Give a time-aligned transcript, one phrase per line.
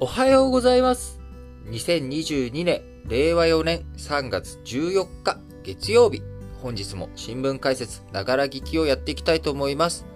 [0.00, 1.18] おはようございます。
[1.70, 6.22] 2022年、令和4年3月14日、月曜日。
[6.62, 10.06] 本日も新聞解説、ながら聞きをやっていきたいと思います。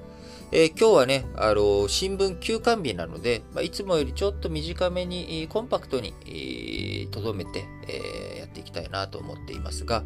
[0.53, 10.05] えー今日はね、あの新聞休刊日なので、まあ、いつもよりちょっと短めに、コンパクトに、えとどめて、えーやっていきたいなと思っていますが、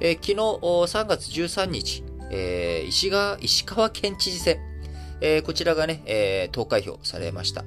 [0.00, 2.02] えー昨日3月13日、
[2.32, 4.58] えー石川、石川県知事選、
[5.20, 7.64] えーこちらがね、えー投開票されました。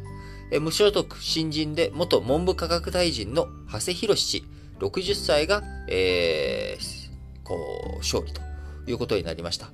[0.61, 4.45] 無所得新人で元文部科学大臣の長谷博氏
[4.79, 7.09] 60歳が、えー
[7.43, 7.55] こ
[7.95, 8.41] う、勝利と
[8.87, 9.71] いうことになりました。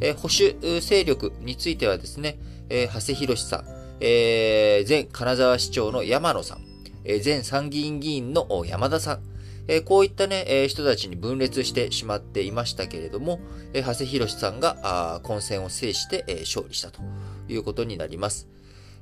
[0.00, 2.38] えー保守勢力についてはですね、
[2.68, 3.64] えー長谷博さん、
[4.00, 6.58] えー前金沢市長の山野さん、
[7.04, 9.20] えー前参議院議員の山田さん、
[9.68, 13.40] えーこういったね、えー人たちに分裂してしまっていましたけれども、
[13.72, 17.00] えー長谷博さんがあ混戦を制して、えー勝利したと
[17.48, 18.48] いうことになります。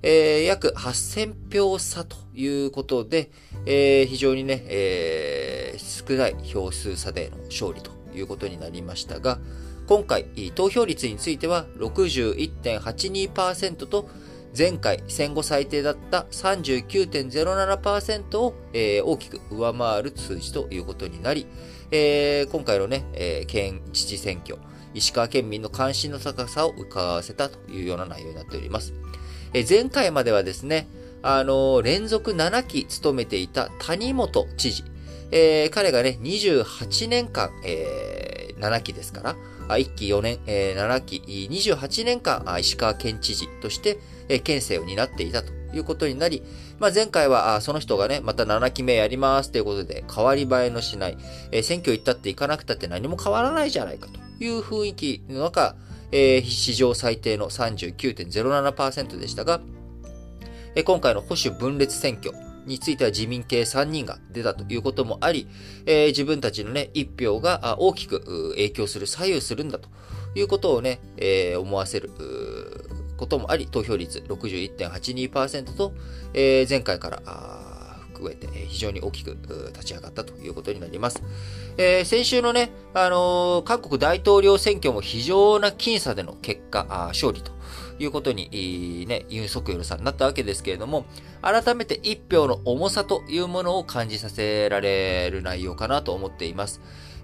[0.03, 3.31] えー約8000票差ということで、
[3.67, 9.39] えー非常にね、えー少ない票数差での勝利ということになりましたが、
[9.87, 14.09] 今回、投票率については61.82%と、
[14.57, 21.47] 前回戦後最低だった39.07%を、えー大きく上回る数字ということになり、
[21.91, 24.57] えー今回のね、えー県知事選挙、
[24.95, 28.93] 石川県民の関心の高さを伺わせたというような内容になっております。
[29.55, 30.89] え前回まではですね、
[31.23, 34.85] あの連続7期務めていた谷本知事、
[35.31, 39.37] えー彼がね、28年間、えー7期ですから、
[39.69, 46.43] あ1期4年、えー7期、28年間、石川県知事として、えー県政を担っていたということになり、
[46.79, 51.19] まあ、前回はその人がね、また7期目やりますということで、変わり映えのしない、
[51.53, 55.77] えー選挙行ったって行かなくたって何も変わらないじゃないかという雰囲気の中、
[56.13, 59.61] えー史上最低の39.07%でしたが、
[60.75, 62.33] えー今回の保守分裂選挙
[62.67, 65.49] については自民系3人が出たということもあり、
[65.87, 69.89] えー自分たちのね、一票が大きく影響する、左右するんだと
[70.35, 72.11] いうことをね、えー思わせる
[73.17, 75.95] こともあり、投票率61.82%と、
[76.35, 77.23] えー前回から
[78.19, 79.37] 含めてえ非常に大きく
[79.73, 81.23] 立ち上がったということになります。
[81.77, 87.53] えー先週のね、あのー韓国大統領選挙も非常な僅差での結果、あ勝利と
[87.99, 91.07] いうことに、ね、ユン・ソクヨルさんになったわけですけれども、
[91.43, 96.81] 改めて一票の重さというものを感じさせられる内容かなと思っています。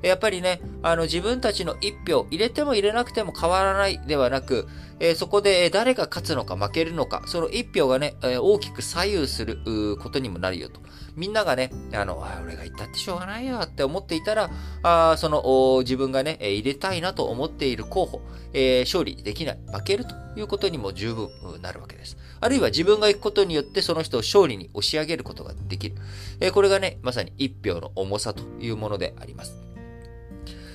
[0.09, 4.69] やっぱりね、あの自分たちの一票入れても入れなくても変わらないではなく、
[5.01, 9.59] えーそこで誰が勝つのか負けるのか、その一票がね、えー大きく左右する
[10.01, 10.81] ことにもなるよと。
[11.17, 14.51] みんながね、あの、あ俺が言ったってしょうがないよって思っていたら、
[14.83, 18.21] あその自分がね、入れたいなと思っている候補、
[18.53, 21.29] えー勝利できない、負けるということにも十分
[21.63, 22.17] なるわけです。
[22.41, 25.97] あるいは自分が行くことによってその人を勝利に押し上げることができる。
[26.41, 29.64] えーこれがね、まさに一票の重さというものであります。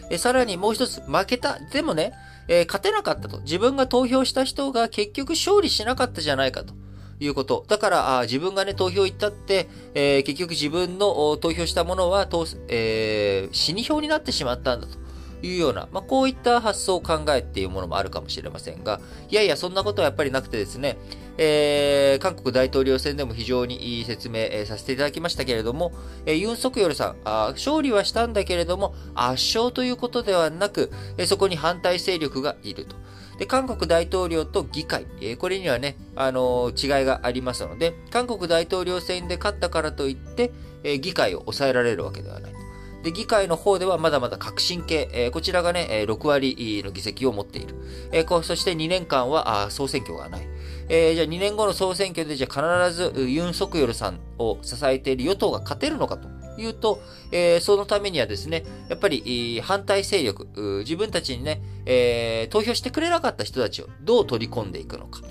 [0.09, 1.59] えさらにもう一つ、負けた。
[1.71, 2.13] でもね、
[2.47, 3.41] えー勝てなかったと。
[3.41, 6.73] 自分が投票した人が結局勝利しなかったじゃないかと。
[7.21, 7.65] いうこと。
[7.67, 12.27] だから、あ自分がね、投票行ったって、えー結局自分の投票したものは、
[12.69, 14.97] えー死に票になってしまったんだと
[15.41, 20.97] いうような、まあ、こういった発想を考えっていうものもあるかもしれませんが、いやいや、そんなことはやっぱりなくてですね、
[21.37, 25.93] えー韓国大統領選でも非常にいい説明、えーさせていただきましたけれども、
[26.25, 32.95] えーユン・ソクヨルさんあ勝利はしたんだけれども、圧勝ということではなく、えーそこに反対勢力がいると。
[33.37, 40.51] で、韓国大統領と議会、えーこれにはね、あの違いがありますので、韓国大統領選で勝ったからといって、
[40.83, 42.58] えー議会を抑えられるわけではない。
[43.03, 47.75] で、議会の方ではまだまだ革新系、えーこちらがね、え6割の議席を持っている。
[48.11, 50.41] えーこそして2年間はあ総選挙がない。
[50.89, 56.27] えーじゃあ2年後の総選挙でじゃあ必ずユン・ソクヨルさんを支えている与党が勝てるのかと
[56.59, 57.01] いうと、
[57.31, 60.47] えーそのためにはですね、やっぱり反対勢力、
[60.79, 65.21] 自分たちにね、えー投票してくれなかった人たちをどう取り込んでいくのか。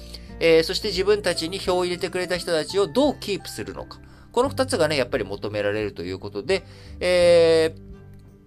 [0.40, 3.98] えーそして自分たちに票を入れてくれた人たちをどうキープするのか。
[4.32, 6.64] この二つがね、やっぱり求められるということで、
[7.00, 7.88] えー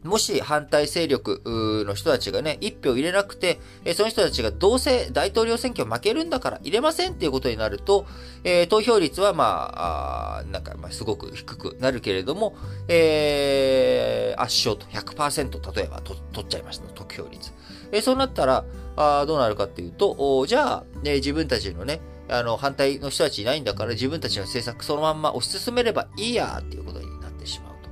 [0.03, 1.41] もし反対勢力
[1.85, 3.59] の人たちがね、一票入れなくて、
[3.95, 8.07] その人たちがどうせ大統領選挙負けるんだから入れませんっていうことになると、
[8.43, 12.55] えー投票率はまあ、あなんかまあすごく低くなるけれども、
[12.87, 17.51] えー圧勝と100%例えばと取っちゃいました、得票率。
[17.91, 22.01] えーそうなったら、あどうなるかっていうと、じゃあ、ね、自分たちのね、
[22.31, 27.89] あの、反対の人たちいないんだから自分たちの政策そのまんま推し進めればいいやっていうことになってしまうと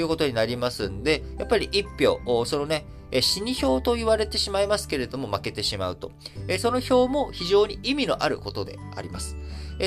[0.00, 2.84] いうことになりますんで、やっぱり一票、そのね、
[3.20, 6.10] 死に票と言われてしまいますけれども負けてしまうと。
[6.58, 9.36] その票も非常に意味のあることであります。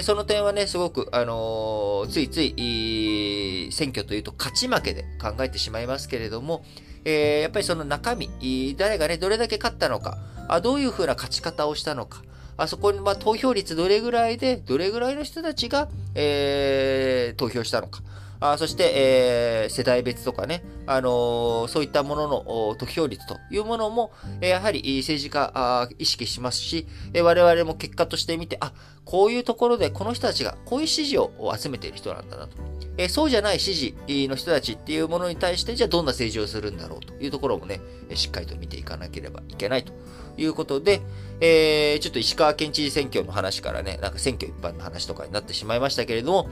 [0.03, 6.63] その点はね、すごく、あのついつい、選挙というと勝ち負けで考えてしまいますけれども、
[7.05, 8.29] えやっぱりその中身、
[8.77, 10.17] 誰がね、どれだけ勝ったのか、
[10.47, 12.23] あどういうふうな勝ち方をしたのか、
[12.59, 18.01] あそこに、まあ、投票率どれぐらいで、どれぐらいの人たちが、えー、投票したのか。
[18.41, 28.73] あそして、えー、世代別とかね、あのー、そういったものの得票率というものも、えー、やはり政治家あ意識しますし、えー、我々も結果として見て、あ、
[29.03, 32.57] こういうところでこの人たちがこういう支持を集めている人なんだなと。
[32.97, 33.95] えー、そうじゃない支持
[34.27, 37.81] の人たちっていうものに対して、じゃあどんな政治をするんだろうというところもね、
[38.15, 39.93] しっかりと見ていかなければいけないと
[40.39, 41.01] いうことで、
[41.41, 46.49] えー、ちょっと石川県知事選挙の話からね、なんか選挙一般の話とかになってしまいましたけれども、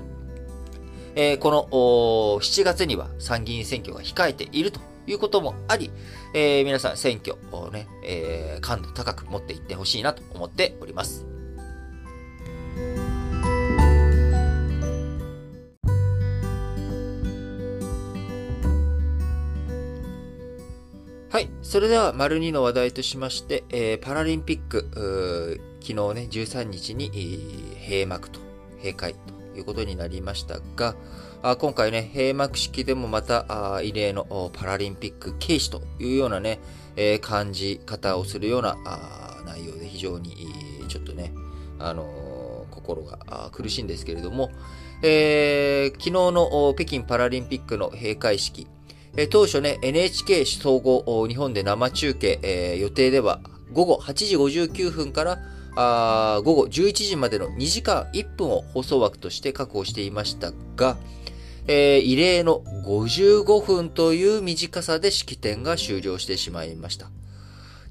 [1.15, 1.67] えー、この
[2.41, 5.89] 7月には参議院選挙が控えているということもあり、
[6.33, 11.36] えー、皆さん選挙をね、えー、感度高く持っていってほしいなと思っております。
[21.29, 21.49] はい。
[21.61, 27.11] それでは、丸2の話題としまして、えー、パラリンピック、昨日ね、13日に、
[27.85, 28.39] 閉幕と、
[28.77, 29.19] 閉会と
[29.57, 30.95] いうことになりましたが、
[31.41, 36.59] あ今回ね、閉幕式でもまたあ異例のパラリンピック軽視というようなね、
[36.95, 40.47] え感じ方をするようなあ内容で非常に
[40.87, 41.33] ちょっとね、
[41.77, 44.49] あのー、心が苦しいんですけれども、
[45.03, 48.65] えー、昨日の北京パラリンピックの閉会式、
[49.25, 53.41] 当初ね、NHK 総合日本で生中継、えー、予定では
[53.73, 55.39] 午後8時59分から
[55.75, 60.97] あ午後11時までの2時間1分を放送枠として確保していましたが、
[61.67, 67.09] えー、異例の55分という短さで式典が終了してしまいました。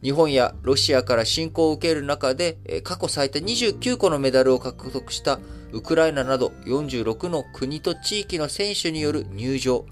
[0.03, 5.41] 日本やロシアから侵攻を受ける中で、過去最多29個のメダルを獲得した
[5.73, 9.87] ウクライナなど46の国と地域の選手による入場、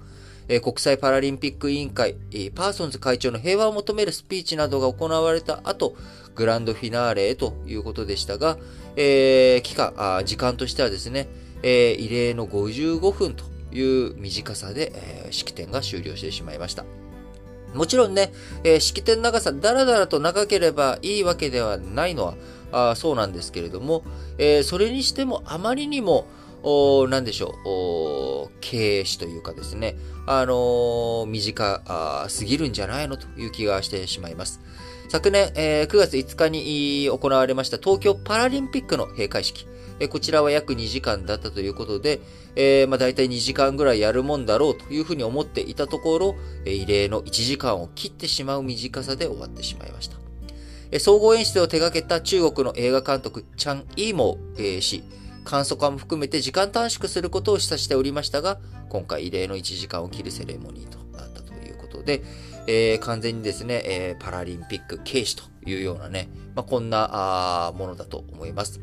[0.47, 2.15] 国際パラリンピック委員会、
[2.53, 5.95] パーソンズ会長の平和を求めるスピーチなどが行われた後、
[6.35, 8.57] グランドフィナーレへということでしたが、
[8.95, 11.27] えー、期間あ、時間としてはですね、
[11.63, 16.85] えー、異例の55分という短さで、えー、式典が終了してしまいました。
[17.73, 18.31] もちろんね、
[18.63, 22.35] えー、式典長さ、だらだらと長ければいいわけではないのは、
[22.71, 24.03] あそうなんですけれども、
[24.37, 26.27] えー、それにしてもあまりにも、
[26.67, 29.95] おなんでしょう、経営史というかですね、
[30.25, 34.59] あのー、短すぎるんじゃないのという気がしてしまいます。
[35.07, 39.67] 昨年、えー、9月5日に行われました東京パラリンピックの閉会式。
[39.99, 42.19] えー、こちらは約2時間だったということで、
[42.55, 46.35] えー、まあ大体2時間ぐらいやるもんだろうというふうに思っていたところ、
[46.65, 50.17] えー、異例の1時間を切ってしまう短さで終わってしまいました。
[50.89, 55.03] えー、総合演出を手掛けた中国の映画監督、チャン・イーモー、えー、氏、
[55.45, 58.59] 簡素化も含めて時間短縮することを示唆しておりましたが、
[58.89, 62.23] 今回異例の1時間を切るセレモニーとなったということで、
[62.67, 68.81] えー、完全にですね、えー、パラリンピック軽視というようなね、まあ、こんなものだと思います。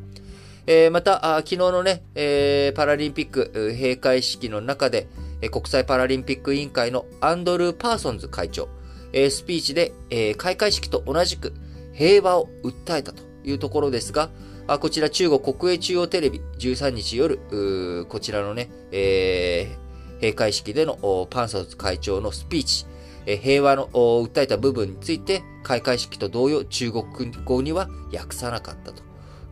[0.67, 5.09] えー、また、昨日のね、えー、パラリンピック閉会式の中で、
[5.51, 8.69] 国際パラリンピック委員会のアンドルー・パーソンズ会長、
[9.13, 11.53] えー、スピーチで、えー、開会式と同じく
[11.93, 14.31] 平和を訴えたというところですが、
[14.67, 22.87] あこちら中国国営中央テレビ13日夜、こちらのね、えー、閉会式でのパーソンズ会長のスピーチ、
[23.27, 27.05] え平和の訴えた部分について、開会式と同様、中国
[27.45, 29.03] 語には訳さなかったと。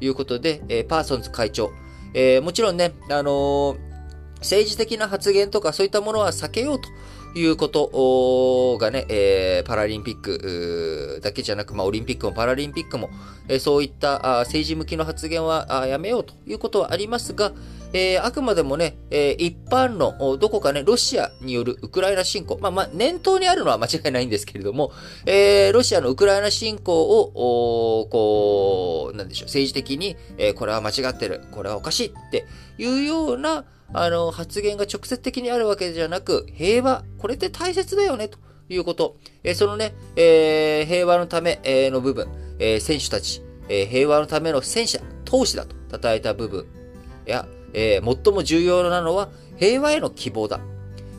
[0.01, 1.71] いうことで、えパーソンズ会長、
[2.15, 3.79] えー、もちろんね、あのー、
[4.39, 6.89] 政治的な発言とかそういったものは避けようと
[7.35, 13.11] いうことがね、えー、パラリンピックだけじゃなく、まあ、オリンピックもパラリンピックも、
[13.49, 17.53] えー、そういったあ政治向きの発言はやめようということはありますが、
[17.93, 24.93] えー、あくまでもね、えー、一般の、どこかね、ロシアによるウクライナ侵攻、まあ、まあ、念頭にあるのは間違いないんですけれども、
[25.27, 32.47] えー、ロシアのウクライナ侵攻を、こう、なんでしょう、政治的に、えー、これは間違ってる、これはおかしいって
[32.79, 39.17] いうような、あの、発言が直接的にあるわけじゃなく、平和、これって大切だよね、ということ。
[39.43, 42.29] えー、そのね、えー、平和のための部分、
[42.61, 46.67] えー、選手たち、えー、平和のための戦車、闘士だと称えた部分。
[47.31, 50.61] や、えー、最も重要なのは平和への希望だ。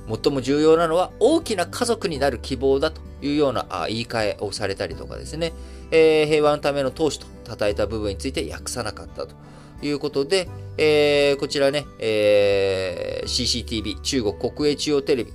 [0.07, 5.53] 最も重要なのは大きな家族になる希望だというようなあ言い換えをされたりとかですね、
[5.91, 9.35] えー、平和のための投資と称えた部分について訳さなかったと
[9.81, 15.33] いうことで、えー、こちらね、えー、CCTV、中国国営中央テレビ、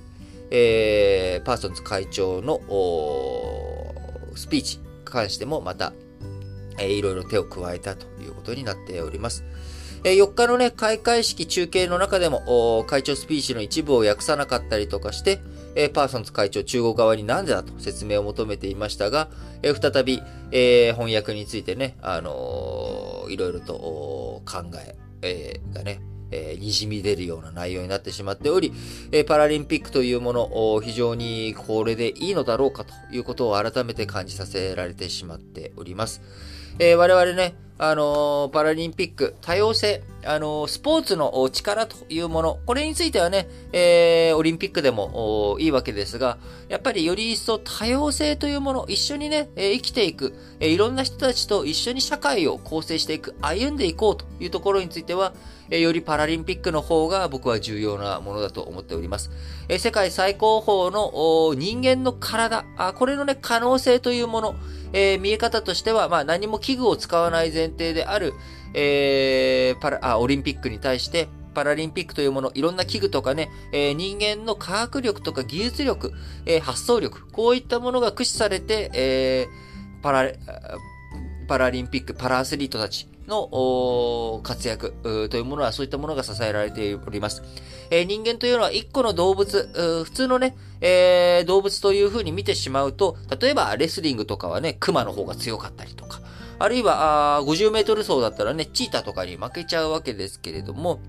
[0.51, 2.59] えー、パーソンズ会長の
[4.35, 5.93] スピーチに関してもまた、
[6.77, 9.43] えー、いろいろ手を加えたということになっております。
[10.07, 15.41] え4日のね、開会式中継の中でも、会長スピーチの一部を訳さなかったりとかして、
[15.75, 19.27] えパーソンズ会長中国側になんでだと説明を求めていましたが、
[19.63, 20.21] え再び、
[20.51, 23.73] え翻訳についてね、あのー、いろいろと
[24.45, 25.99] 考え、えー、がね、
[26.31, 28.71] えー、滲み出るような内容になってしまっており、
[29.11, 36.21] えー、パラリンピックというものを、非常にこれでいいのだろうかということを改めて感じさせられてしまっております。
[36.79, 55.33] えー、我々ね、あの、パラリンピック、多様性、あの、スポーツの力というもの、これについてはね、えー、オリンピックでもいいわけですが、やっぱりより一層多様性というもの、一緒にね、え生きていく、えいろんな人たちと一緒に社会を構成していく、歩んでいこうというところについては、
[55.69, 59.29] えよりパラリンピックの方が僕は重要なものだと思っております。
[59.69, 64.55] え世界最高峰の人間の体あ、これのね、可能性というもの、
[64.93, 68.33] えー、見え方としては、まあ何も器具を使わない前提である、
[68.73, 76.13] えー、パラあ、オリンピックに対して、パラリンピックというもの、いろんな器具とかね、えー、人間の科学力とか技術力、
[76.45, 80.31] えー、発想力、こういったものが駆使されて、えー、パラ、
[81.47, 84.93] パラリンピック、パラアスリートたちの活躍
[85.29, 87.43] というものはそういったものが支えられております。
[87.89, 96.21] えー、人間というのは一個の動物、普通のね、えー、動物という風に見てしまうと、例えばレスリングとかはね、熊の方が強かったりとか、
[96.59, 100.99] あるいはあ50メートル走だったらね、チーターとかに負けちゃうわけですけれども、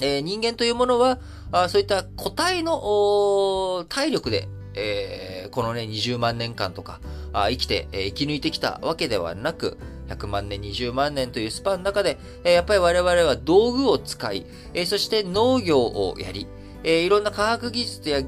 [0.00, 1.18] えー、人間というものは、
[1.50, 7.00] あそういった個体の体力で、えー、このね、20万年間とか、
[7.32, 9.78] あ生きて、えー、生き抜いてきたわけではなく、
[10.16, 14.46] 100万年、20万年というスパンの中で、やっぱり我々は道具を使い、
[14.86, 16.46] そして農業をやり、
[16.84, 18.22] いろんな科学技術や、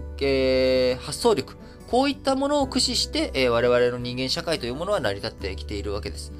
[1.01, 6.33] 発想力、こういったものを駆使して、我々の人間社会というものは成り立ってきているわけです。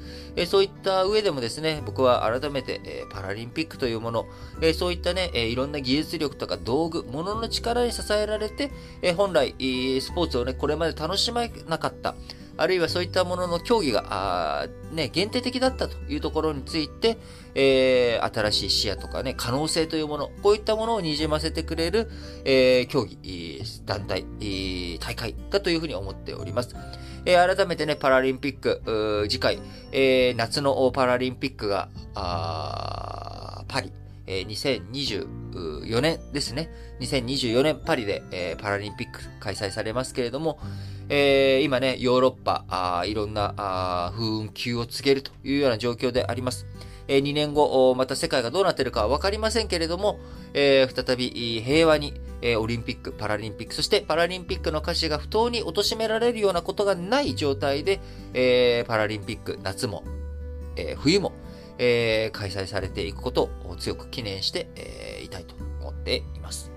[0.47, 4.25] そういった上でもですね、僕は改めて、パラリンピックというもの、
[4.77, 8.71] そういったね、いろんな技術力とか道具、ものの力に支えられて、
[9.15, 9.55] 本来、
[10.01, 12.15] スポーツをね、これまで楽しまなかった、
[12.57, 17.17] あるいはそういったものの競技が、ね、限定的だったというところについて、
[17.53, 22.09] えー、新しい視野とかね、可能性というもの、こういったものを滲ませてくれる、
[22.45, 24.25] えー、競技、団体、
[24.99, 26.75] 大会だというふうに思っております。
[27.25, 29.59] えー、改めてね、パラリンピック、次回、
[29.91, 33.91] えー、夏のパラリンピックが、パリ、
[34.27, 36.69] えー、2024年ですね。
[36.99, 40.59] 2024年パリで、えー、パラリンピック開催されますけれども、
[41.09, 46.65] えー、今ね、ヨーロッパ、あいろんなあ風雲急を告げるというような状況であります。
[47.07, 50.19] えー、2年後、また世界がどうなっているかはわかりませんけれども、
[50.53, 57.99] えー、再び平和に、えー、オリンピック、パラリンピック、そしてパラリンピックの価値が不当に貶められるようなことがない状態で、
[58.33, 60.03] えー、パラリンピック、夏も、
[60.75, 61.33] えー、冬も、
[61.77, 66.74] えー、開催されていくことを強く記念して、えー、いたいと思っています。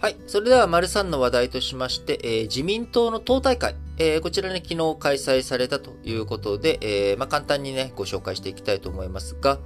[0.00, 0.16] はい。
[0.26, 9.58] それでは、丸3の話題としまして、えー、自民党の党大会、えー、こちらね、昨日開催されたということで、えー、まあ、簡単にね、ご紹介していきたいと思いますが、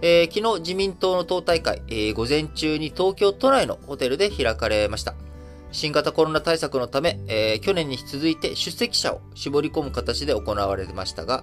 [0.00, 5.14] え昨日自民党の党大会、え午前中に東京都内のホテルで開かれました。
[5.72, 11.42] 新型コロナ対策のため、え去年に続いて出席者を絞り込む形で行われましたが、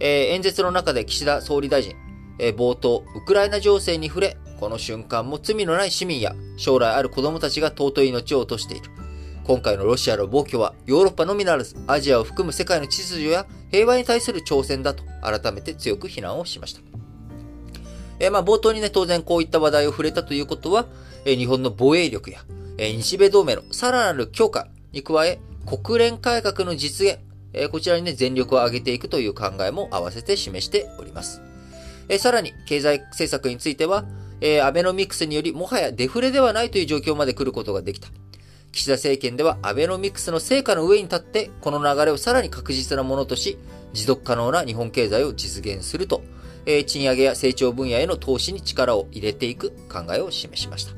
[0.00, 1.94] え演説の中で岸田総理大臣、
[2.38, 8.88] え冒頭、ウクライナ情勢に触れ、この瞬間も罪のない市民や将来ある子供たちが尊い命を落としている。
[9.44, 16.80] 今回のロシアの暴挙はヨーロッパのみならずアジアを含む世界の秩序や平和に対する挑戦だと改めて強く非難をしました。
[18.18, 20.86] え、まあ冒頭にね、当然こういった話題を触れたということは、
[21.26, 22.40] え、日本の防衛力や、
[22.78, 27.18] え、日米同盟のさらなる強化に加え、国連改革の実現、
[27.52, 31.42] えこちらにね、全力を挙げていくという考えも合わせて示しております。
[32.08, 34.06] えさらに、経済政策については、
[34.46, 38.08] えー、アベノミクスによりもはやデフレではないという状況まで来ることができた。
[38.72, 43.56] 岸田政権ではアベノミクスの成果の上に立って、この流れをさらに確実なものとし、
[43.94, 46.22] 持続可能な日本経済を実現すると、
[46.66, 50.92] えー、賃上げや成長分野への投資に力を入れていく考えを示しました。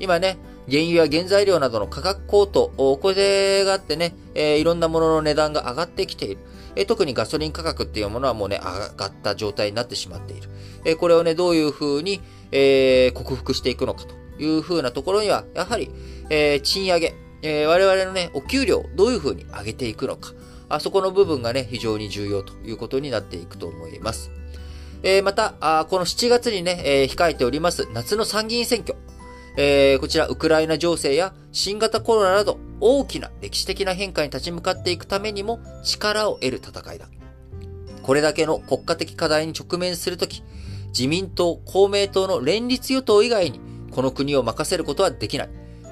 [0.00, 0.38] 今ね、
[0.70, 6.38] 原油や原材料などの価格高騰、これがあってね、えー、いろんなものの値段が上がってきている。
[6.74, 10.48] えー、特にガソリン価格っていうものはもうね、上がった状態になってしまっている。
[10.84, 12.20] えー、これをね、どういうふうに、
[12.52, 15.90] えー、克服していくのかというふうなところには、やはり、
[16.30, 20.32] えー、賃上げ、えー、我々のね、お給料、どういうふうに上げていくのか、
[20.68, 24.30] あそこの部分がね、非常に重要ということになっていくと思います。
[25.02, 28.96] えー、またあ、この7月にね、えー、控えております夏の参議院選挙。
[29.56, 37.08] えー、こちら、ウクライナ情勢や新型コロナなど大きな歴史的な変化に立ち向かっていくためにも力を得る戦いだ。
[38.02, 40.42] これだけの国家的課題に直面するとき、
[40.88, 45.48] 自民党、公明党の連立与党以外にこの国を任せることはできない。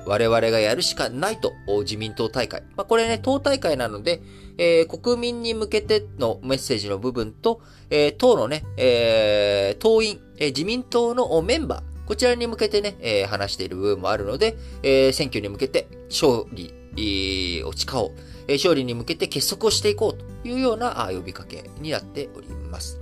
[0.07, 2.62] 我々がやるしかないと、自民党大会。
[2.76, 4.23] まあ、これね、党大会なので、
[4.57, 7.61] えー、国民に向けてのメッセージの部分と、
[7.91, 18.12] えー、党のね、えー、党員、え自民党のメンバー、こちらに向けてね、え話している部分もあるので、え選挙に向けて勝利を誓おう、
[18.47, 23.00] え勝利に向けて結束をしていこうというような呼びかけになっております。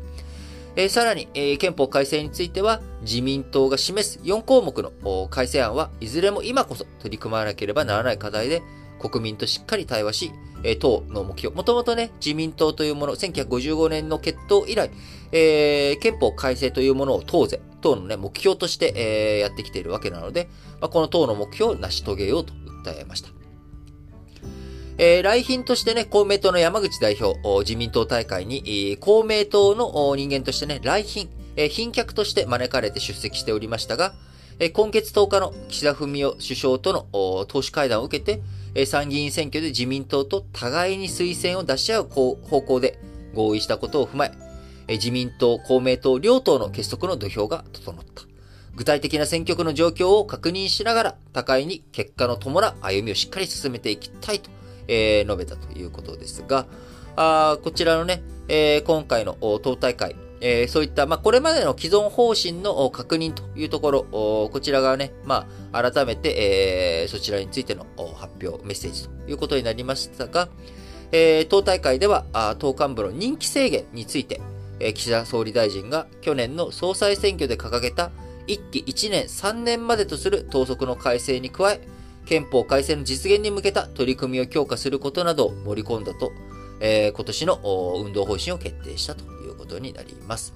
[0.76, 8.62] えー、さらに、えー、憲法改正については、自民党が示す4項目の改正案はいずれも今こそ取り組まなければならない課題で、
[8.98, 14.90] 国民としっかり対話し、えー、党の目標、もともとね、自民党というもの、1955年の決闘以来、
[15.32, 20.48] えー、憲法改正というものを党ぜ、党のね、目標として、えー、やってきているわけなので、
[20.80, 22.52] まあ、この党の目標を成し遂げようと
[22.84, 23.43] 訴えました。
[24.96, 34.14] えー、来賓としてね、公明党の山口代表、自民党大会に、公明党の人間としてね、来賓、えー、賓客として招かれて出席しておりましたが、
[34.60, 37.06] えー、今月10日の岸田文雄首相との
[37.46, 38.40] 党首会談を受けて、
[38.76, 43.00] えー、参議院選挙で自民党と互いに推薦を出し合う方向で
[43.34, 44.32] 合意したことを踏まえ、
[44.86, 48.22] えー、自民党、公明党両党の結束の土俵が整った。
[48.76, 54.53] 具体的な選挙区の状況を確認しながら、互いに結果の伴う歩みをしっかり進めていきたいと
[54.88, 56.66] えー、述べたということですが、
[57.16, 64.02] あこちらのね、えー、今回の党大会、えー、そういった、まあ、これまでの既存方針の確認というところ、
[64.52, 70.48] こちらがね、まあ、改めて、えー、そちらについての発表、メッセージということになりましたが、
[71.12, 72.24] えー、党大会では、
[72.58, 74.40] 党幹部の任期制限について、
[74.80, 78.10] えー、岸田総理大臣が去年の総裁選挙で掲げた
[78.46, 81.80] 1期1年3年までとする党則の改正に加え、
[82.26, 86.32] 憲法改正の実現に向けた取り組みを強化することなどを盛り込んだと、
[86.80, 87.60] えー、今年の
[88.04, 90.54] 運動方針を決定したということになります。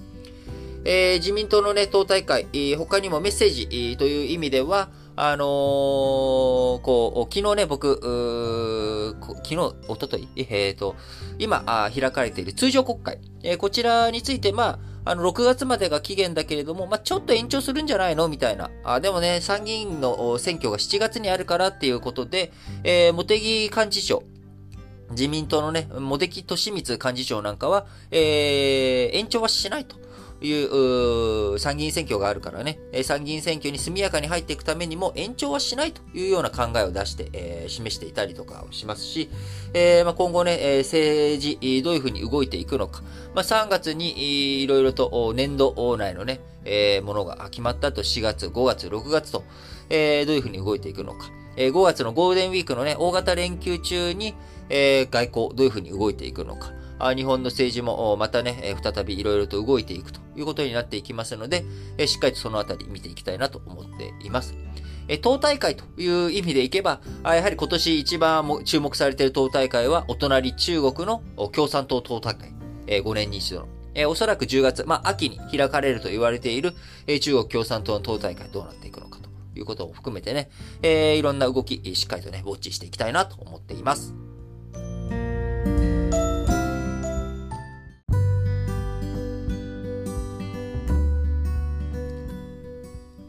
[0.85, 5.47] えー、自民党のね、党大会、他にもメッセージという意味では、あのー、
[6.81, 7.99] こう、昨日ね、僕、
[9.43, 9.57] 昨日、
[9.89, 10.95] おととい、えっ、ー、と、
[11.37, 18.27] 今開かれている通常国会、えー、こちらについて、まあ、あの、6月までが期限だけれども、まあ、ちょっと延長するんじゃないの？
[18.27, 18.69] みたいな。
[18.83, 22.51] あ、でもね、参議院の選挙が7月にあるからっていうことで、
[22.83, 24.21] えー、茂木幹事長、
[25.09, 29.95] 自民党のね、茂木敏光幹事長なんかは、えー、延長はしないと。
[30.41, 39.29] いう参議院選挙があるからね、参議院選挙に速やかに入っていくためにも延長はしないというような考えを出して、えー、示していたりとかしますし、
[39.73, 43.01] えーまあ、今後ね、えー、政治、どういうふうに動いていくのか、
[43.33, 48.01] まあ、3月にいろいろと年度内のね、えー、ものが決まったと。
[48.01, 49.43] 4月、5月、6月と、
[49.89, 54.35] えー、どういうふうに動いていくのか、えー、5月のゴールデンウィークのね、大型連休中に、
[54.69, 56.71] えー、外交、どういうふうに動いていくのか、
[57.15, 61.65] 日本の政治もまたね、再びいろいろと動いていくということになっていきますので、
[62.07, 64.55] しっかりとそのあたり見ていきたいなと思っています。
[65.17, 72.53] 党大会という意味でいけば、やはり今年一番注目されている党大会は、お隣中国の共産党党大会、
[72.87, 73.67] 5年に一度の。
[74.07, 76.73] おそらく10月、まあ、秋に開かれると言われている、
[77.21, 80.49] 中国共産党の党大会どうなっていくのかということを含めてね、
[80.83, 84.13] えいろんな動き、しっかりとね、ウォッチしていきたいなと思っています。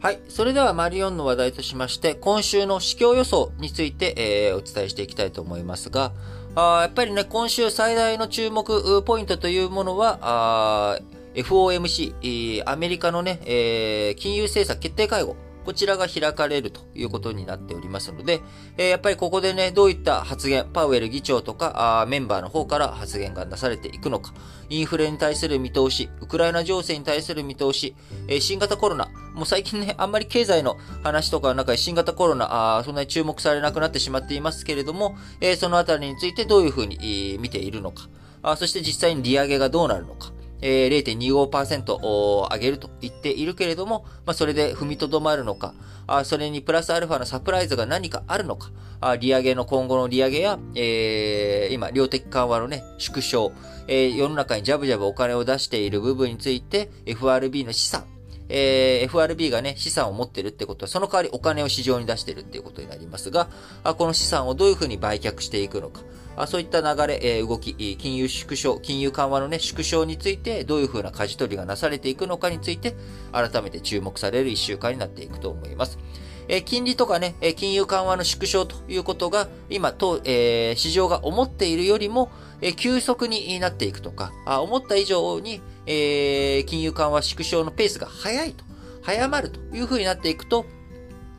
[0.01, 0.19] はい。
[0.29, 6.11] それではマリオンの話題としまして、今週の市況予想について、えー、お伝えしていきたいと思いますが、
[6.55, 10.99] あやっぱりね、今週最大の注目ポイントというものは、あ
[11.35, 15.35] FOMC、アメリカのね、えー、金融政策決定会合。
[15.65, 18.41] こちらが開かれるということになっておりますので、
[18.77, 24.33] えー、やっぱりここでね、どういった発言、パウエル議長とかあメンバーの方から発言がなされていくのか、
[24.69, 27.95] インフレに対する見通し、ウクライナ情勢に対する見通し、
[28.27, 38.09] えー、新型コロナ、もう最近ね、あんまり経済の話とかの中で新型コロナ、あそんなに注目されなくなってしまっていますけれども、えー、そのあたりについてどういうふうに、見ているのか、
[38.41, 41.97] あそして実際に利上げがどうなるのか、えー、0.25%
[42.53, 45.73] 上げると言っているけれども、まあ、それで踏みとどまるのか、
[46.07, 53.51] あそれにプラスアルファのサプライズが何かあるのか、あ利上げの今後の利上げや、えー、今、量的緩和のね、縮小、
[53.87, 58.05] えー、世の中にジャブジャブお金を出している部分について、FRB の資産、
[58.49, 63.49] えー、FRB がね、資産を持ってるってことは、その代わりお金を市場に出してるっていうことになりますが、
[63.83, 66.01] あこの資産をどういうふうに売却していくのか、
[66.35, 72.95] あそういった流れ、え、動き、金融縮小、金融緩和のね、縮小について、どういうふうな舵取りがなされていくのかについて、
[73.31, 75.99] 改めて注目される一週間になっていくと思います。
[76.47, 88.63] え金利とかね、金融緩和の縮小ということが、今、とえ、市場が思っているよりも、え急速になっていくとか、あ思った以上に、え、金融緩和縮小のペースが速いと、
[89.01, 90.65] 早まるというふうになっていくと、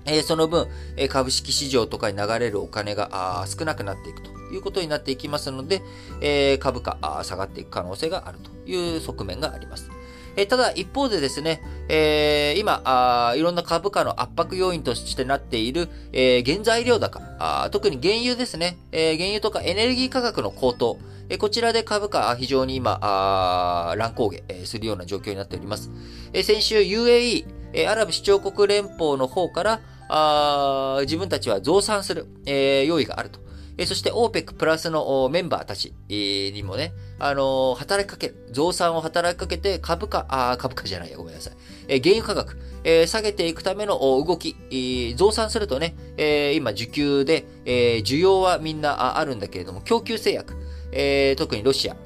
[0.05, 5.83] え、その分、え株式市場とかに流れるお金が少なくなっていくということになっていきますので、
[6.21, 9.91] えー、株価下がっていく可能性があるという側面があります。
[10.37, 25.91] えー、ただ一方でですね、えー、今あ、いろんな株価の圧迫要因としてなっている、えー、原材料高あ、特に原油ですね、えー、原油とかエネルギー価格の高騰、えー、こちらで株価非常に今、あ乱高下、えー、するような状況になっております。
[26.33, 29.81] えー、先週 UAE、えー、アラブ首長国連邦の方から、
[30.15, 33.41] あ自分たちは増産する、えー、用意があると。
[33.83, 41.55] えそして OPEC プラスのメンバーたちにもね、あの、働きかける、増産を働きかけて株価、あ株価じゃないや、ごめんなさい。
[41.89, 50.55] え、原油価格、え、下げていくための動き、え、増産するとね、え、今需給で、え、需要はみんなあるんだけれども、供給制約、
[50.93, 51.97] え、特にロシア、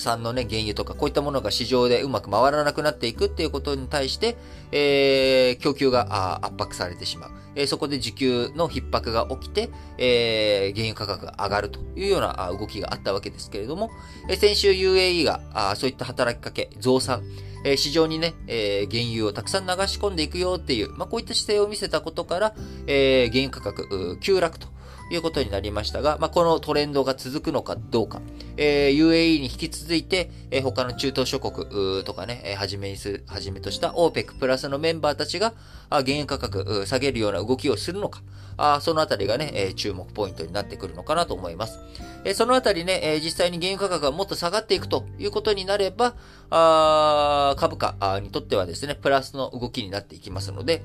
[0.00, 4.36] 産のね、原油とか、こういったものが市場でうまく回らなくなっていくっていうことに対して、
[4.72, 7.30] えー、供給が圧迫されてしまう。
[7.56, 13.90] えー、そこで需給の逼迫が起きて、えー、原油価格が上がるというような動きがあったわけですけれども、
[14.28, 17.22] えー、先週 UAE があそういった働きかけ、増産、
[17.66, 22.54] え市場にね、え原油をたくさん流し込んでいくよっていう、まあ、こういった姿勢を見せたことから、
[22.86, 24.68] え原油価格、急落と
[25.10, 28.20] いうことになりましたが、まあ、このトレンドが続くのかどうか、
[28.56, 35.54] えー、UAE に引き続いて、えー、他の中東諸国とかね、え、はじめにす、はじめとした OPEC プラスのメンバーたちが、
[35.90, 38.22] あ原油価格下げるような動きをするのか、
[38.56, 41.78] あそのあたりがね、えー、注目ポイントになってくるのかなと思います。
[42.24, 46.14] えー、そのあたりね、えー、実際に原油価格がもっと下がっていくということになれば、
[46.50, 50.82] あ株価にとってはですね、プラスの動きになっていきますので、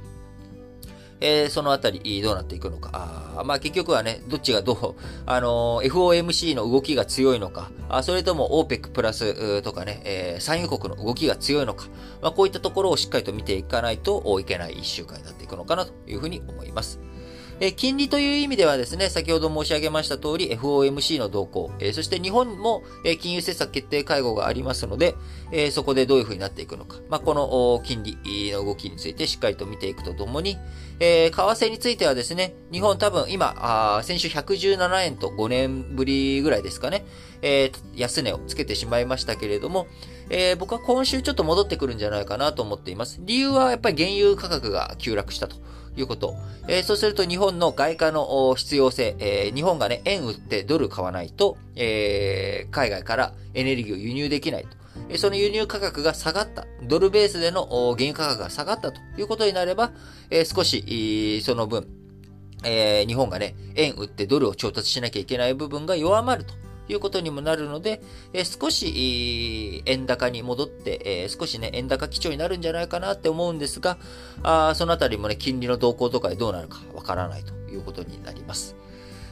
[1.21, 2.89] えー、そのあたりどうなっていくのか。
[2.93, 11.87] あまあ結局はね、どっちがどう、あのー、FOMC の動きが強いのか、あそれとも OPEC プラスとかね、えー、産油国の動きが強いのか、
[12.21, 16.99] まあこういったところをしっかりと見ていかないといけない一週間になっていくのかなというふうに思います。
[17.61, 25.15] え金利という意味ではですね、先ほど申し上げました通り FOMC の動向、えそして日本も、え金融政策決定会合がありますので、
[25.51, 30.57] えそこでどういうふうになっていくのか、まあ、この金利の動きについてしっかりと見ていくとともに、
[31.01, 37.05] え為替についてはですね、日本多分今、あ先週117円と5年ぶりぐらいですかね、
[37.41, 39.87] え安値をつけてしまいましたけれども、
[40.29, 43.19] えー、僕は今週ちょっと戻ってくるんじゃないかなと思っています。
[43.23, 45.57] 理由はやっぱり原油価格が急落したと。
[46.01, 46.35] いうこと。
[46.67, 54.79] えー、そうすると日本の外貨の必要性、えー、日本がね、円売ってドル買わないと、えー、海外からエネルギーを輸入できないと。
[55.17, 56.65] その輸入価格が下がった。
[56.83, 59.91] ドルベースでの原油価格が下がったということになれば、
[60.29, 61.87] え少し、その分、
[62.63, 66.53] え日本がね、円売ってドルを調達しなきゃいけない部分が弱まると。
[66.89, 68.01] いうことにもなるので、
[68.33, 73.97] え少し、円高に戻って、え少しね、円高基調になるんじゃないかなって思うんですが、
[74.43, 78.75] あそのあたりもね、金利の動向とかでどうなるかわからないということになります。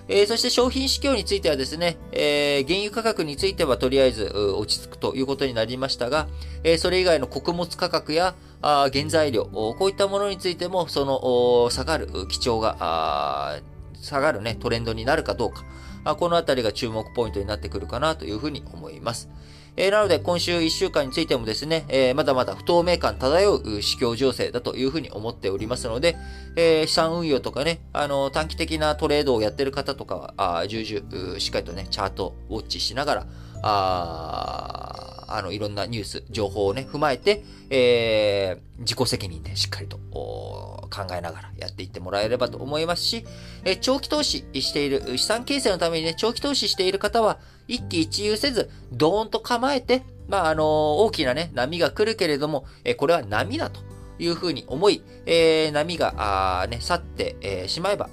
[0.09, 6.27] えー、そして商品市況についてはですね、えー、原油価格についてはとりあえず落ち着くということになりましたが、
[6.63, 13.59] えー、それ以外の穀物価格やあ原材料、こういったものについても、その下がる基調が、
[14.01, 15.63] 下がるね、トレンドになるかどうか、
[16.07, 19.29] まこのあたりが注目ポイントになってくるかなというふうに思います。
[19.75, 26.17] えー、なので、今週1週間についてもですね、えー、まだまだ不透明感漂う市況情勢だというふうに思っておりますので、
[26.55, 33.27] えー、資産運用とかね、あの、短期的なトレードをやってる方とかは、あ重々、しっかりとね、チャートウォッチしながら、
[33.61, 43.25] ああの、いろんなニュース、情報をね、踏まえて、えー、自己責任でしっかりと考えながらやっていってもらえればと思いますし、
[43.65, 53.81] えー、長期投資している、資産形成のためにね、長期投資している方は、一喜一憂せず、ドーンと構えて、まあ、あのー、大きなね、波が来るけれども、えー、これは波だと
[54.19, 58.09] いうふうに思い、えー、波が、あね、去って、えー、しまえば、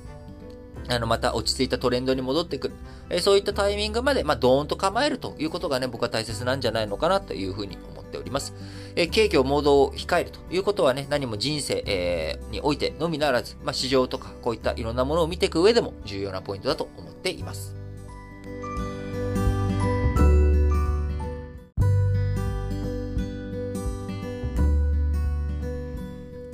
[0.89, 2.75] あの、また落ち着いたトレンドに戻ってくる。
[3.11, 8.55] えそういったタイミングまで、まあ、ドーンと構えるということがね、僕は大切なんじゃないのかなというふうに思っております。
[8.97, 17.84] え景気をモードを控えるということはね、何も人生、えー、においてのみならず、まあ、市場とかこういったいろんなものを見ていく上でも重要なポイントだと思っています。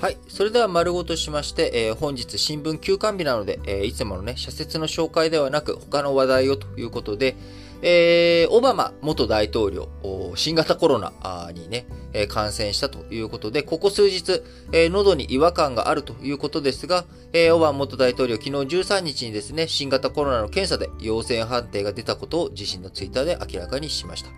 [0.00, 0.16] はい。
[0.28, 7.36] それでは丸ごとしまして、えー、本日新聞休刊日なので、えー、いつものね、社説の紹介ではなく、他の話題をということで、
[7.82, 9.90] えー、オバマ元大統領、
[10.36, 11.12] 新型コロナ
[11.52, 11.84] にね、
[12.28, 24.30] 感染したということで、ここ数日、えー、喉に違和感があるということですが、えー、オバマ元大統領、昨日13日にですね、新型コロナの検査で陽性判定が出たことを自身のツイッターで明らかにしました。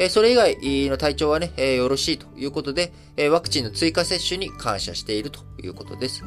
[0.00, 0.56] えそれ以外
[0.88, 6.24] の体調はね、えよろしいということで、えワクチンの追加接種に感謝しているということです。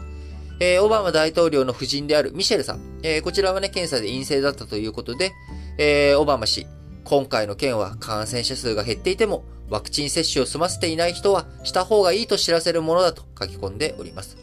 [0.60, 5.32] えオバマ大統領の夫人であるミシェルさん、えこちらはね、検査で陰性だったということで、
[5.80, 6.68] え、オバマ氏、
[7.04, 14.38] 今回の件は感染者数が減っていても、ワクチン接種を済ませていない人はした方がいいと知らせるものだと書き込んでおります。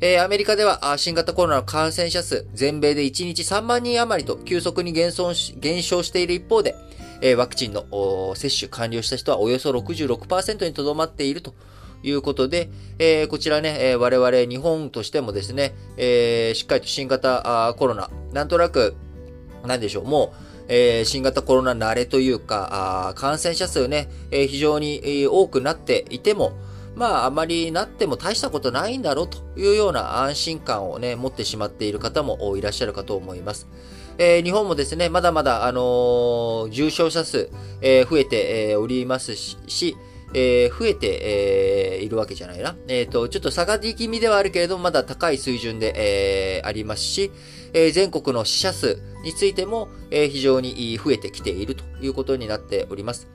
[0.00, 6.74] えー、アメリカでは新型コロナの感染者数、全米で1日3万人余りと急速に減少減少している一方で、
[7.20, 11.54] え、ワクチンの接種完了した人はおよそ66%にとどまっていると
[12.02, 18.94] いうことで、え、こちらね、え、我々日本としてもですね、え、しっかりと新型コロナ、なんとなく、
[19.66, 26.52] なんでしょう、もう、え、新型コロナ慣れというか、あ感染者数ね、え、非常に、多くなっていても、
[26.94, 33.68] まあ、あまりなっても大したことないんだろうというような安心感をね、持ってしまっている方もいらっしゃるかと思います。
[34.18, 37.50] えー、日本もですね、まだまだ、あの、重症者数、
[37.80, 39.96] え、増えて、えおりますし、
[40.34, 42.74] え増えて、えいるわけじゃないな。
[42.88, 45.92] えっ、と、ちょっと下がり気味ではあるけれども、まだ高い水準で、
[46.58, 47.30] えありますし、
[47.72, 53.28] え全国の死者数についても、え非常に増えてきているということになっております。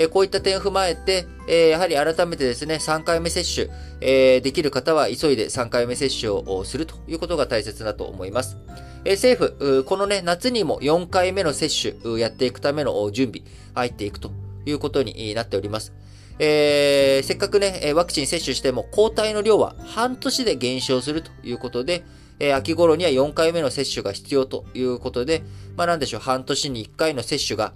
[0.00, 3.68] えこういった点を踏まえて、えやはり改めてですね、3回目接種、
[4.00, 8.56] えできる方は急いで3回目接種をするということが大切だと思います。
[9.04, 13.42] え政府、このね、夏にも4回目の接種やっていくための準備、
[13.74, 14.30] 入っていくと
[14.66, 15.92] いうことになっております。
[16.38, 22.04] えー、せっかくね、ワクチン接種しても抗体の量は半年で減少するということで、
[22.38, 25.42] えー、秋頃には4回目の接種が必要ということで、
[25.76, 27.72] まあなんでしょう、半年に1回の接種が、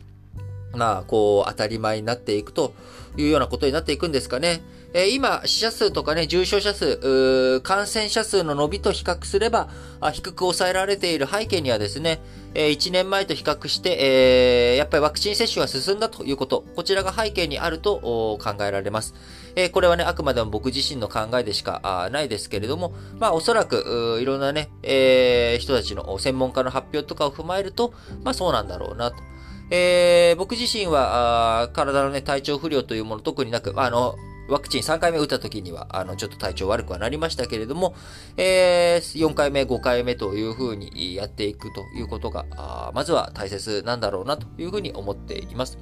[0.74, 2.74] まあ、こう、当たり前になっていくと
[3.16, 4.62] いうようなことになっていくんですかね。
[4.94, 9.68] えー、今、死者数とかね、重症者数、感染者数の伸びと比較すれば、
[10.00, 12.20] あ低く抑えられている背景にはですね、
[12.54, 19.14] えー、1年前と比較して、えー、やっぱりワクチン接種が進んだということ、こちらが背景にあると考えられます。
[19.56, 29.31] えー、これはね、あくまでも僕自身の考えでしかないですけれども、まあおそらく、いろんなね、えー、人たちの専門家の発表とかを踏まえると、まあそうなんだろうなと。
[29.74, 37.94] えー、僕自身は、体のね、体調不良というもの特になく、あの、ワクチン3回目打った時には、あの、ちょっと体調悪くはなりましたけれども、
[38.36, 45.78] えー、4回目、5回目というふうにやっていくということが、あまずは大切なんだろうなというふうに思っています。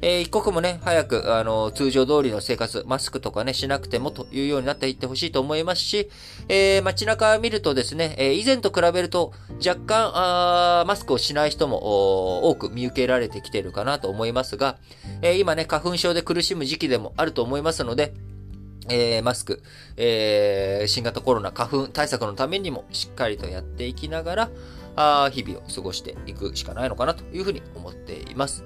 [0.00, 6.08] えー、一刻もね、早く、あの、通常通りの生活、マスクとかね、しなくてもというようになっていってほしいと思いますし、
[6.48, 9.32] えー、街中を見るとですね、えー、以前と比べると、
[9.64, 14.78] 若干、あマスクをしない人も多く見受けられてきているかなと思いますが、
[15.22, 18.14] えー、今ね、花粉症で苦しむ時期でもあると思いますので、
[18.90, 19.62] えー、マスク、
[19.96, 24.50] えー、新型コロナ花粉対策のためにもしっかりとやっていきながら、
[24.96, 28.64] あ日々を過ごしていくしかないのかなというふうに思っています。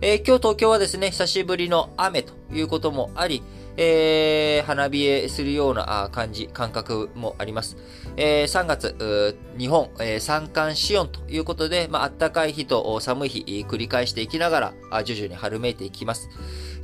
[0.00, 3.42] えー、今日東京はですね、久しぶりの雨ということもあり、
[3.76, 7.76] えー、花冷えするような感じ、感覚もあります。
[8.16, 16.28] えー、3月、日本、えー、三寒四温ということで、まあ、暖かい日と寒い日、繰り返していきながら、徐々に春めいていきます。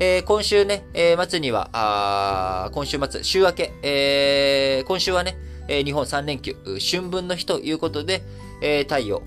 [0.00, 8.24] えー、今週ね、えー、末には、今週末、週明け、えー、今週はね、えー、日本3連休、春分の日ということで、
[8.66, 9.20] えー、太陽、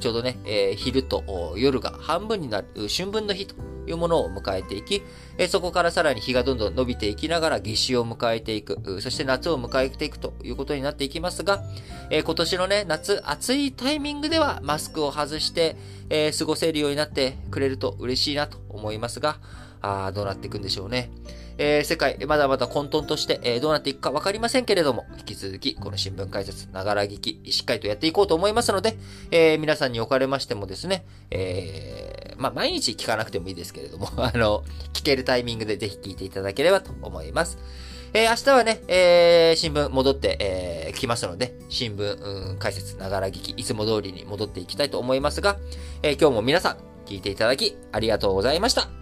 [0.00, 3.54] ちょうどね、えー、昼と夜が半分になる春分の日と
[3.86, 5.04] いうものを迎えていき、
[5.38, 11.62] えー、そこからさらに日がどんどん伸びていきながら夏至を迎えていく、そして夏を迎えていくということになっていきますが、
[12.10, 15.76] えー、今年のね、夏暑いタイミングではマスクを外して、
[16.10, 19.38] えー、過ごせるようになってくれると嬉しいなと思いますが、
[19.82, 21.10] あどうなっていくんでしょうね。
[21.58, 28.96] えー、世界、まだまだ混沌として、えー、どうなっていくかわかりませんけれども、引き続き、この新聞解説、ながら聞き、しっかりとやっていこうと思いますので、
[29.30, 37.58] えー、皆さんにおかれましてもですね、え、まあ、毎日聞かなくてもいいですけれども、 あの、聞けるタイミングでぜひ聞いていただければと思います。
[38.14, 45.58] えー、明日はね、えー、新聞戻って、えー、来ますので、新聞、うん、解説、ながら聞き、いつも通りに戻っていきたいと思いますが、
[46.02, 49.01] え、今日も皆さん、聞いていただき、ありがとうございました。